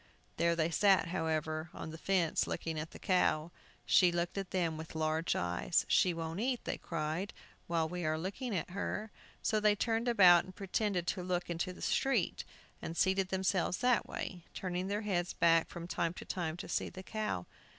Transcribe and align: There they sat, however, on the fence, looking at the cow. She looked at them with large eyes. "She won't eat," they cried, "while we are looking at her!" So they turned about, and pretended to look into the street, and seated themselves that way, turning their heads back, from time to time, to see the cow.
There 0.37 0.55
they 0.55 0.71
sat, 0.71 1.09
however, 1.09 1.69
on 1.75 1.91
the 1.91 1.97
fence, 1.99 2.47
looking 2.47 2.79
at 2.79 2.89
the 2.89 2.97
cow. 2.97 3.51
She 3.85 4.11
looked 4.11 4.35
at 4.35 4.49
them 4.49 4.75
with 4.75 4.95
large 4.95 5.35
eyes. 5.35 5.85
"She 5.87 6.11
won't 6.11 6.39
eat," 6.39 6.61
they 6.63 6.79
cried, 6.79 7.33
"while 7.67 7.87
we 7.87 8.03
are 8.03 8.17
looking 8.17 8.55
at 8.57 8.71
her!" 8.71 9.11
So 9.43 9.59
they 9.59 9.75
turned 9.75 10.07
about, 10.07 10.43
and 10.43 10.55
pretended 10.55 11.05
to 11.05 11.21
look 11.21 11.51
into 11.51 11.71
the 11.71 11.83
street, 11.83 12.43
and 12.81 12.97
seated 12.97 13.27
themselves 13.29 13.77
that 13.77 14.07
way, 14.07 14.41
turning 14.55 14.87
their 14.87 15.01
heads 15.01 15.33
back, 15.33 15.69
from 15.69 15.87
time 15.87 16.13
to 16.15 16.25
time, 16.25 16.57
to 16.57 16.67
see 16.67 16.89
the 16.89 17.03
cow. 17.03 17.45